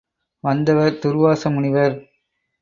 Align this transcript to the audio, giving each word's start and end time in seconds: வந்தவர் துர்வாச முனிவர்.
வந்தவர் 0.43 0.97
துர்வாச 0.97 1.51
முனிவர். 1.51 1.95